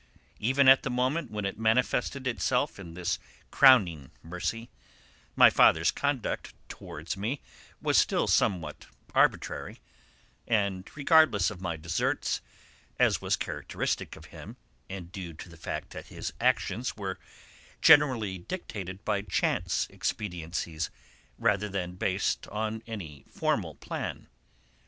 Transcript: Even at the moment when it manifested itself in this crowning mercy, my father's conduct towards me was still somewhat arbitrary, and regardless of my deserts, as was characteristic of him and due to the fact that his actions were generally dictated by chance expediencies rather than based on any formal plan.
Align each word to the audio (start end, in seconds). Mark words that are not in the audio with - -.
Even 0.39 0.67
at 0.67 0.81
the 0.81 0.89
moment 0.89 1.29
when 1.29 1.45
it 1.45 1.59
manifested 1.59 2.25
itself 2.25 2.79
in 2.79 2.95
this 2.95 3.19
crowning 3.51 4.09
mercy, 4.23 4.71
my 5.35 5.51
father's 5.51 5.91
conduct 5.91 6.55
towards 6.67 7.15
me 7.15 7.39
was 7.83 7.99
still 7.99 8.25
somewhat 8.25 8.87
arbitrary, 9.13 9.79
and 10.47 10.89
regardless 10.95 11.51
of 11.51 11.61
my 11.61 11.77
deserts, 11.77 12.41
as 12.97 13.21
was 13.21 13.35
characteristic 13.35 14.15
of 14.15 14.25
him 14.33 14.57
and 14.89 15.11
due 15.11 15.33
to 15.33 15.47
the 15.47 15.55
fact 15.55 15.91
that 15.91 16.07
his 16.07 16.33
actions 16.41 16.97
were 16.97 17.19
generally 17.79 18.39
dictated 18.39 19.05
by 19.05 19.21
chance 19.21 19.85
expediencies 19.91 20.89
rather 21.37 21.69
than 21.69 21.91
based 21.93 22.47
on 22.47 22.81
any 22.87 23.23
formal 23.29 23.75
plan. 23.75 24.25